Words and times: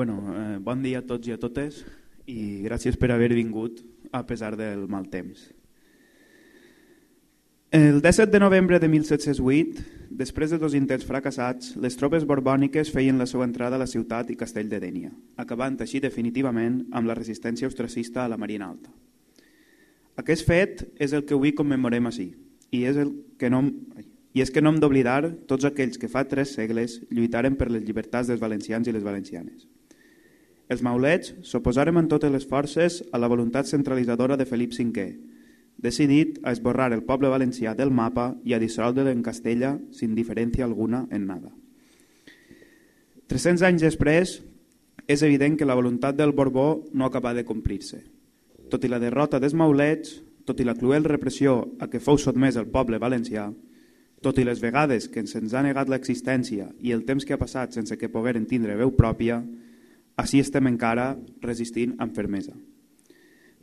Bueno, 0.00 0.34
eh, 0.34 0.58
bon 0.58 0.80
dia 0.80 1.02
a 1.02 1.04
tots 1.04 1.28
i 1.28 1.34
a 1.34 1.36
totes 1.36 1.82
i 2.24 2.62
gràcies 2.64 2.96
per 2.96 3.10
haver 3.12 3.34
vingut 3.36 3.82
a 4.16 4.22
pesar 4.24 4.54
del 4.56 4.86
mal 4.88 5.10
temps. 5.12 5.42
El 7.68 7.98
17 8.00 8.32
de 8.32 8.38
novembre 8.40 8.78
de 8.80 8.88
1708, 8.88 9.82
després 10.08 10.54
de 10.54 10.58
dos 10.62 10.72
intents 10.72 11.04
fracassats, 11.04 11.74
les 11.76 12.00
tropes 12.00 12.24
borbòniques 12.24 12.88
feien 12.94 13.20
la 13.20 13.26
seva 13.28 13.44
entrada 13.44 13.76
a 13.76 13.82
la 13.82 13.88
ciutat 13.90 14.30
i 14.32 14.38
castell 14.40 14.70
de 14.70 14.80
Dènia, 14.80 15.10
acabant 15.36 15.76
així 15.84 16.00
definitivament 16.00 16.78
amb 16.96 17.10
la 17.10 17.16
resistència 17.18 17.68
austracista 17.68 18.22
a 18.24 18.30
la 18.32 18.38
Marina 18.40 18.70
Alta. 18.72 18.88
Aquest 20.16 20.46
fet 20.48 20.80
és 20.96 21.12
el 21.12 21.26
que 21.28 21.36
avui 21.36 21.52
commemorem 21.52 22.08
així, 22.08 22.30
i 22.72 22.86
és, 22.88 22.96
el 22.96 23.12
que 23.36 23.52
no, 23.52 23.66
i 24.32 24.40
és 24.40 24.48
que 24.48 24.64
no 24.64 24.72
hem 24.72 24.80
d'oblidar 24.80 25.26
tots 25.44 25.68
aquells 25.68 26.00
que 26.00 26.08
fa 26.08 26.24
tres 26.24 26.56
segles 26.56 27.02
lluitaren 27.10 27.60
per 27.60 27.68
les 27.68 27.84
llibertats 27.84 28.32
dels 28.32 28.40
valencians 28.40 28.88
i 28.88 28.96
les 28.96 29.04
valencianes. 29.04 29.68
Els 30.70 30.84
maulets 30.86 31.32
s'oposaren 31.42 31.98
amb 31.98 32.10
totes 32.10 32.30
les 32.30 32.46
forces 32.46 33.00
a 33.10 33.18
la 33.18 33.28
voluntat 33.28 33.66
centralitzadora 33.66 34.36
de 34.38 34.46
Felip 34.46 34.70
V, 34.78 35.06
decidit 35.80 36.38
a 36.44 36.52
esborrar 36.52 36.92
el 36.92 37.02
poble 37.02 37.28
valencià 37.32 37.74
del 37.74 37.90
mapa 37.90 38.36
i 38.44 38.54
a 38.54 38.60
dissoldre 38.62 39.10
en 39.10 39.24
Castella 39.26 39.78
sin 39.90 40.14
diferència 40.14 40.64
alguna 40.64 41.06
en 41.10 41.26
nada. 41.26 41.50
300 43.26 43.62
anys 43.66 43.82
després, 43.82 44.40
és 45.10 45.22
evident 45.26 45.56
que 45.58 45.66
la 45.66 45.74
voluntat 45.74 46.14
del 46.14 46.32
Borbó 46.32 46.84
no 46.92 47.06
acaba 47.06 47.32
de 47.34 47.44
complir-se. 47.44 48.04
Tot 48.70 48.84
i 48.84 48.90
la 48.90 49.00
derrota 49.02 49.40
dels 49.42 49.56
maulets, 49.58 50.20
tot 50.46 50.60
i 50.60 50.66
la 50.66 50.76
cruel 50.78 51.04
repressió 51.04 51.64
a 51.80 51.88
què 51.90 51.98
fou 51.98 52.18
sotmès 52.18 52.58
el 52.60 52.70
poble 52.70 52.98
valencià, 53.02 53.48
tot 54.22 54.38
i 54.38 54.44
les 54.44 54.60
vegades 54.62 55.08
que 55.08 55.24
se'ns 55.26 55.54
ha 55.54 55.64
negat 55.66 55.88
l'existència 55.88 56.68
i 56.78 56.92
el 56.92 57.02
temps 57.08 57.24
que 57.24 57.34
ha 57.34 57.40
passat 57.40 57.74
sense 57.74 57.96
que 57.98 58.12
pogueren 58.12 58.46
tindre 58.46 58.76
veu 58.78 58.92
pròpia, 58.94 59.40
així 60.16 60.40
estem 60.40 60.66
encara 60.70 61.14
resistint 61.42 61.94
amb 61.98 62.14
fermesa. 62.16 62.54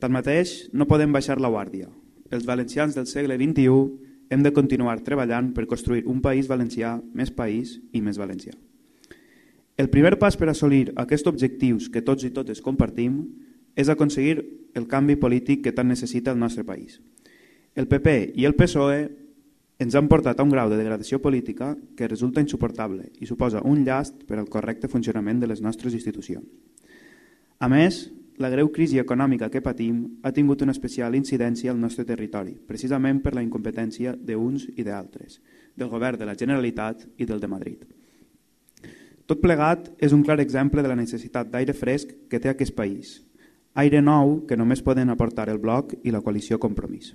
Tanmateix, 0.00 0.68
no 0.72 0.88
podem 0.90 1.12
baixar 1.14 1.38
la 1.40 1.48
guàrdia. 1.48 1.88
Els 2.30 2.44
valencians 2.44 2.96
del 2.96 3.06
segle 3.06 3.38
XXI 3.38 4.34
hem 4.34 4.42
de 4.42 4.52
continuar 4.52 4.98
treballant 5.06 5.52
per 5.54 5.68
construir 5.70 6.04
un 6.10 6.20
país 6.20 6.48
valencià 6.50 6.98
més 7.14 7.30
país 7.30 7.78
i 7.92 8.02
més 8.02 8.18
valencià. 8.18 8.54
El 9.76 9.90
primer 9.90 10.18
pas 10.18 10.36
per 10.38 10.48
assolir 10.50 10.92
aquests 10.96 11.26
objectius 11.30 11.88
que 11.90 12.02
tots 12.02 12.24
i 12.24 12.30
totes 12.34 12.62
compartim 12.62 13.22
és 13.74 13.90
aconseguir 13.90 14.38
el 14.74 14.86
canvi 14.90 15.16
polític 15.18 15.64
que 15.64 15.72
tant 15.74 15.88
necessita 15.90 16.30
el 16.30 16.38
nostre 16.38 16.64
país. 16.64 17.00
El 17.74 17.88
PP 17.90 18.34
i 18.38 18.46
el 18.46 18.54
PSOE 18.54 19.08
ens 19.78 19.94
han 19.94 20.08
portat 20.08 20.38
a 20.38 20.44
un 20.46 20.52
grau 20.52 20.70
de 20.70 20.78
degradació 20.78 21.20
política 21.20 21.74
que 21.96 22.08
resulta 22.08 22.42
insuportable 22.42 23.10
i 23.20 23.26
suposa 23.26 23.62
un 23.64 23.82
llast 23.84 24.22
per 24.28 24.38
al 24.38 24.48
correcte 24.48 24.88
funcionament 24.88 25.40
de 25.40 25.48
les 25.50 25.62
nostres 25.62 25.94
institucions. 25.94 26.46
A 27.58 27.68
més, 27.68 28.04
la 28.38 28.50
greu 28.50 28.70
crisi 28.74 28.98
econòmica 28.98 29.48
que 29.50 29.62
patim 29.62 30.20
ha 30.22 30.32
tingut 30.34 30.62
una 30.62 30.74
especial 30.74 31.14
incidència 31.14 31.70
al 31.70 31.80
nostre 31.80 32.04
territori, 32.04 32.54
precisament 32.54 33.20
per 33.22 33.34
la 33.34 33.42
incompetència 33.42 34.14
d'uns 34.14 34.66
i 34.74 34.86
d'altres, 34.86 35.40
del 35.76 35.90
govern 35.90 36.18
de 36.18 36.26
la 36.26 36.34
Generalitat 36.38 37.06
i 37.18 37.26
del 37.26 37.42
de 37.42 37.50
Madrid. 37.50 37.84
Tot 39.26 39.40
plegat 39.40 39.92
és 40.02 40.12
un 40.12 40.22
clar 40.22 40.40
exemple 40.42 40.82
de 40.82 40.90
la 40.90 40.98
necessitat 40.98 41.48
d'aire 41.50 41.72
fresc 41.72 42.10
que 42.28 42.40
té 42.40 42.50
aquest 42.50 42.74
país, 42.76 43.22
aire 43.74 44.02
nou 44.02 44.42
que 44.46 44.58
només 44.58 44.82
poden 44.82 45.10
aportar 45.10 45.48
el 45.48 45.62
bloc 45.62 45.94
i 46.02 46.12
la 46.12 46.20
coalició 46.20 46.58
Compromís. 46.58 47.14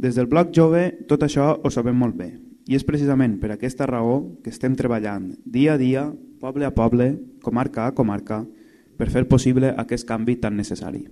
Des 0.00 0.16
del 0.16 0.30
bloc 0.32 0.48
jove 0.56 0.86
tot 1.10 1.20
això 1.26 1.50
ho 1.60 1.68
sabem 1.68 1.98
molt 2.00 2.14
bé 2.16 2.30
i 2.70 2.76
és 2.78 2.84
precisament 2.88 3.34
per 3.40 3.50
aquesta 3.52 3.84
raó 3.84 4.14
que 4.40 4.48
estem 4.48 4.72
treballant 4.78 5.26
dia 5.44 5.74
a 5.74 5.80
dia, 5.80 6.06
poble 6.40 6.64
a 6.64 6.70
poble, 6.72 7.10
comarca 7.44 7.84
a 7.84 7.92
comarca, 7.92 8.38
per 8.96 9.10
fer 9.12 9.26
possible 9.28 9.74
aquest 9.82 10.06
canvi 10.08 10.38
tan 10.40 10.56
necessari. 10.56 11.02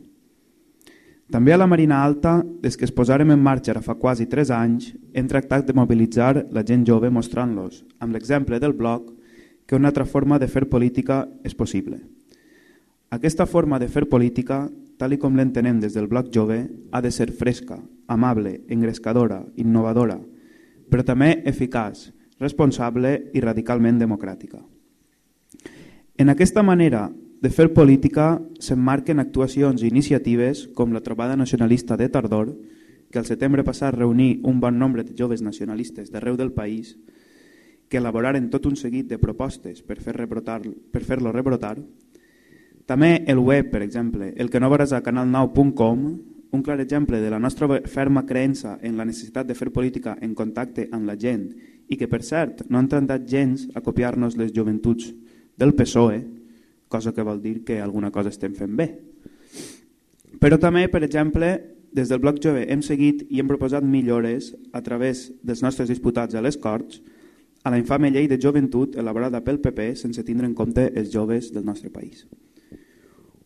També 1.28 1.52
a 1.52 1.58
la 1.58 1.66
Marina 1.68 1.98
Alta, 2.04 2.38
des 2.62 2.80
que 2.80 2.86
es 2.88 2.94
posarem 2.94 3.34
en 3.34 3.42
marxa 3.44 3.74
ara 3.74 3.84
fa 3.84 3.98
quasi 4.00 4.24
3 4.24 4.54
anys, 4.56 4.94
hem 5.12 5.28
tractat 5.28 5.68
de 5.68 5.76
mobilitzar 5.76 6.46
la 6.48 6.64
gent 6.64 6.88
jove 6.88 7.12
mostrant-los, 7.12 7.84
amb 8.00 8.16
l'exemple 8.16 8.56
del 8.56 8.72
bloc, 8.72 9.12
que 9.66 9.76
una 9.76 9.92
altra 9.92 10.08
forma 10.08 10.38
de 10.38 10.48
fer 10.48 10.64
política 10.64 11.26
és 11.44 11.52
possible. 11.52 12.00
Aquesta 13.10 13.44
forma 13.44 13.76
de 13.78 13.92
fer 13.92 14.06
política 14.08 14.64
tal 14.96 15.18
com 15.20 15.36
l'entenem 15.36 15.76
des 15.78 15.92
del 15.92 16.08
bloc 16.08 16.32
jove, 16.32 16.62
ha 16.90 17.04
de 17.04 17.12
ser 17.12 17.30
fresca, 17.32 17.82
amable, 18.08 18.64
engrescadora, 18.68 19.44
innovadora, 19.56 20.18
però 20.88 21.04
també 21.04 21.42
eficaç, 21.46 22.08
responsable 22.40 23.30
i 23.34 23.42
radicalment 23.44 23.98
democràtica. 24.00 24.62
En 26.18 26.32
aquesta 26.32 26.64
manera 26.66 27.08
de 27.40 27.50
fer 27.54 27.68
política 27.74 28.40
s'emmarquen 28.58 29.20
actuacions 29.22 29.84
i 29.84 29.92
iniciatives 29.92 30.66
com 30.74 30.92
la 30.92 31.04
trobada 31.04 31.36
nacionalista 31.36 31.96
de 31.96 32.08
Tardor, 32.08 32.56
que 33.10 33.20
al 33.20 33.28
setembre 33.28 33.64
passat 33.64 33.94
reuní 33.94 34.40
un 34.42 34.58
bon 34.60 34.78
nombre 34.78 35.04
de 35.04 35.14
joves 35.16 35.42
nacionalistes 35.42 36.10
d'arreu 36.10 36.36
del 36.36 36.52
país 36.52 36.96
que 37.88 38.02
elaboraren 38.02 38.50
tot 38.50 38.66
un 38.66 38.76
seguit 38.76 39.06
de 39.08 39.18
propostes 39.18 39.80
per 39.82 40.00
fer-lo 40.02 40.26
rebrotar, 40.26 40.60
per 40.92 41.04
fer 41.04 41.20
rebrotar 41.22 41.76
també 42.88 43.24
el 43.28 43.38
web, 43.38 43.68
per 43.70 43.82
exemple, 43.84 44.32
el 44.40 44.48
que 44.48 44.60
no 44.60 44.70
veuràs 44.72 44.94
a 44.96 45.02
canal9.com, 45.04 46.04
un 46.50 46.62
clar 46.62 46.80
exemple 46.80 47.20
de 47.20 47.30
la 47.30 47.38
nostra 47.38 47.68
ferma 47.84 48.24
creença 48.26 48.78
en 48.82 48.96
la 48.96 49.04
necessitat 49.04 49.46
de 49.46 49.54
fer 49.54 49.70
política 49.72 50.16
en 50.20 50.34
contacte 50.34 50.88
amb 50.92 51.06
la 51.08 51.16
gent 51.16 51.50
i 51.88 51.96
que, 51.96 52.08
per 52.08 52.22
cert, 52.24 52.64
no 52.68 52.78
han 52.78 52.88
tentat 52.88 53.26
gens 53.28 53.66
a 53.74 53.82
copiar-nos 53.84 54.36
les 54.36 54.52
joventuts 54.52 55.12
del 55.58 55.74
PSOE, 55.74 56.22
cosa 56.88 57.12
que 57.12 57.24
vol 57.24 57.42
dir 57.42 57.64
que 57.64 57.80
alguna 57.80 58.10
cosa 58.10 58.32
estem 58.32 58.54
fent 58.56 58.76
bé. 58.76 58.88
Però 60.40 60.58
també, 60.60 60.86
per 60.88 61.02
exemple, 61.04 61.52
des 61.92 62.08
del 62.08 62.20
Bloc 62.20 62.40
Jove 62.44 62.66
hem 62.70 62.82
seguit 62.84 63.24
i 63.28 63.40
hem 63.40 63.48
proposat 63.48 63.84
millores 63.84 64.52
a 64.72 64.82
través 64.84 65.28
dels 65.42 65.62
nostres 65.64 65.88
disputats 65.88 66.36
a 66.36 66.44
les 66.44 66.56
Corts 66.60 67.00
a 67.64 67.70
la 67.70 67.78
infame 67.80 68.10
llei 68.12 68.28
de 68.28 68.38
joventut 68.40 68.96
elaborada 68.96 69.40
pel 69.44 69.58
PP 69.60 69.94
sense 69.98 70.22
tindre 70.24 70.46
en 70.46 70.54
compte 70.54 70.86
els 70.94 71.10
joves 71.12 71.50
del 71.52 71.66
nostre 71.66 71.90
país. 71.90 72.26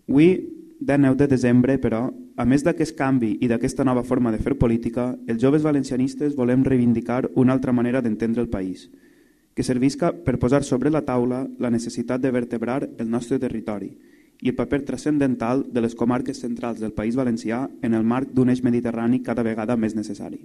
Avui, 0.09 0.35
9 0.83 1.17
de 1.17 1.29
desembre, 1.29 1.77
però, 1.79 2.09
a 2.11 2.45
més 2.45 2.65
d'aquest 2.67 2.97
canvi 2.99 3.37
i 3.41 3.49
d'aquesta 3.49 3.85
nova 3.87 4.03
forma 4.03 4.33
de 4.35 4.41
fer 4.43 4.57
política, 4.59 5.13
els 5.31 5.39
joves 5.43 5.63
valencianistes 5.63 6.35
volem 6.35 6.65
reivindicar 6.65 7.29
una 7.37 7.53
altra 7.53 7.73
manera 7.73 8.01
d'entendre 8.03 8.43
el 8.43 8.49
país, 8.51 8.89
que 9.55 9.63
servisca 9.63 10.11
per 10.13 10.41
posar 10.43 10.65
sobre 10.65 10.91
la 10.91 11.05
taula 11.07 11.45
la 11.59 11.71
necessitat 11.71 12.21
de 12.21 12.33
vertebrar 12.35 12.89
el 12.99 13.11
nostre 13.11 13.39
territori 13.39 13.93
i 14.43 14.51
el 14.51 14.57
paper 14.59 14.83
transcendental 14.83 15.63
de 15.71 15.85
les 15.85 15.95
comarques 15.95 16.41
centrals 16.43 16.81
del 16.81 16.93
País 16.93 17.15
Valencià 17.15 17.69
en 17.83 17.95
el 17.95 18.03
marc 18.03 18.33
d'un 18.35 18.51
eix 18.51 18.65
mediterrani 18.67 19.23
cada 19.23 19.45
vegada 19.47 19.77
més 19.77 19.95
necessari. 19.95 20.41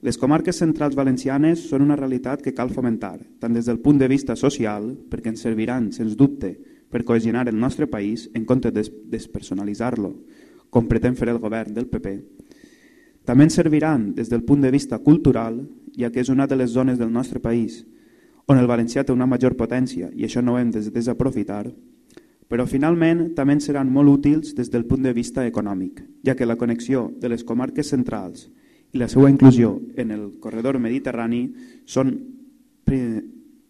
Les 0.00 0.14
comarques 0.14 0.54
centrals 0.54 0.94
valencianes 0.94 1.64
són 1.66 1.82
una 1.82 1.96
realitat 1.98 2.42
que 2.44 2.54
cal 2.54 2.70
fomentar, 2.70 3.16
tant 3.42 3.56
des 3.56 3.66
del 3.66 3.80
punt 3.82 3.98
de 3.98 4.06
vista 4.06 4.36
social, 4.38 4.92
perquè 5.10 5.32
ens 5.32 5.42
serviran, 5.42 5.90
sens 5.90 6.14
dubte, 6.14 6.54
per 6.90 7.04
cohesionar 7.04 7.48
el 7.48 7.58
nostre 7.58 7.86
país 7.86 8.30
en 8.34 8.44
compte 8.44 8.70
de 8.70 8.84
despersonalitzar-lo, 8.84 10.14
com 10.70 10.88
pretén 10.88 11.16
fer 11.16 11.28
el 11.28 11.40
govern 11.42 11.74
del 11.74 11.88
PP. 11.88 12.16
També 13.28 13.44
ens 13.44 13.58
serviran 13.60 14.14
des 14.16 14.30
del 14.32 14.44
punt 14.44 14.64
de 14.64 14.72
vista 14.72 14.98
cultural, 15.04 15.60
ja 15.96 16.10
que 16.10 16.20
és 16.20 16.28
una 16.32 16.46
de 16.46 16.56
les 16.56 16.72
zones 16.72 16.98
del 16.98 17.12
nostre 17.12 17.40
país 17.40 17.84
on 18.48 18.56
el 18.56 18.66
valencià 18.66 19.04
té 19.04 19.12
una 19.12 19.28
major 19.28 19.54
potència 19.60 20.08
i 20.16 20.24
això 20.24 20.40
no 20.42 20.54
ho 20.54 20.58
hem 20.58 20.70
de 20.72 20.80
desaprofitar, 20.90 21.66
però 22.48 22.64
finalment 22.64 23.34
també 23.36 23.58
ens 23.58 23.68
seran 23.68 23.90
molt 23.92 24.08
útils 24.08 24.54
des 24.56 24.72
del 24.72 24.86
punt 24.88 25.04
de 25.04 25.12
vista 25.12 25.44
econòmic, 25.46 26.00
ja 26.24 26.34
que 26.34 26.48
la 26.48 26.56
connexió 26.56 27.10
de 27.20 27.28
les 27.28 27.44
comarques 27.44 27.92
centrals 27.92 28.48
i 28.92 28.98
la 28.98 29.08
seva 29.12 29.28
inclusió 29.28 29.74
en 29.96 30.10
el 30.16 30.24
corredor 30.40 30.80
mediterrani 30.80 31.42
són 31.84 32.14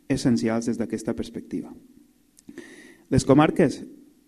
essencials 0.09 0.71
des 0.71 0.79
d'aquesta 0.79 1.15
perspectiva. 1.19 1.75
Les 3.09 3.25
comarques 3.25 3.79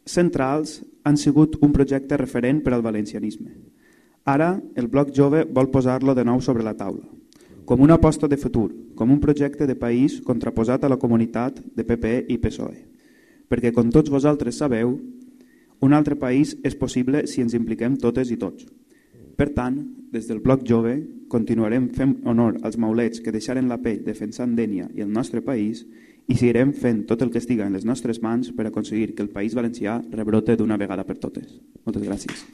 centrals 0.09 0.79
han 1.05 1.19
sigut 1.21 1.59
un 1.61 1.73
projecte 1.73 2.17
referent 2.17 2.62
per 2.65 2.73
al 2.73 2.85
valencianisme. 2.85 3.53
Ara 4.25 4.55
el 4.77 4.88
Bloc 4.88 5.12
Jove 5.17 5.44
vol 5.44 5.69
posar-lo 5.69 6.15
de 6.17 6.25
nou 6.25 6.41
sobre 6.41 6.65
la 6.65 6.77
taula. 6.77 7.05
com 7.71 7.81
una 7.81 7.94
aposta 7.94 8.27
de 8.27 8.37
futur, 8.37 8.73
com 8.97 9.12
un 9.12 9.21
projecte 9.21 9.65
de 9.65 9.77
país 9.79 10.17
contraposat 10.27 10.82
a 10.82 10.88
la 10.88 10.97
comunitat 10.99 11.61
de 11.77 11.85
PP 11.85 12.25
i 12.27 12.38
PSOE. 12.43 12.81
Perquè, 13.47 13.71
com 13.71 13.93
tots 13.94 14.11
vosaltres 14.11 14.59
sabeu, 14.59 14.97
un 15.79 15.93
altre 15.94 16.17
país 16.19 16.56
és 16.67 16.75
possible 16.75 17.29
si 17.31 17.44
ens 17.44 17.55
impliquem 17.55 17.94
totes 17.94 18.33
i 18.35 18.37
tots. 18.37 18.67
Per 19.40 19.54
tant, 19.56 19.76
des 20.12 20.26
del 20.28 20.42
Bloc 20.44 20.66
Jove 20.69 20.98
continuarem 21.32 21.87
fent 21.96 22.10
honor 22.28 22.58
als 22.60 22.75
maulets 22.76 23.22
que 23.25 23.32
deixaren 23.32 23.70
la 23.72 23.78
pell 23.81 24.02
defensant 24.04 24.52
Dènia 24.58 24.90
i 24.92 25.00
el 25.00 25.08
nostre 25.14 25.40
país 25.40 25.81
i 26.28 26.37
seguirem 26.37 26.75
fent 26.76 27.06
tot 27.08 27.25
el 27.25 27.32
que 27.32 27.40
estiga 27.40 27.64
en 27.64 27.72
les 27.72 27.87
nostres 27.88 28.20
mans 28.20 28.52
per 28.52 28.66
aconseguir 28.69 29.14
que 29.14 29.25
el 29.25 29.32
País 29.32 29.56
Valencià 29.56 29.96
rebrote 30.12 30.58
d'una 30.60 30.76
vegada 30.76 31.08
per 31.08 31.16
totes. 31.25 31.56
Moltes 31.87 32.04
gràcies. 32.04 32.44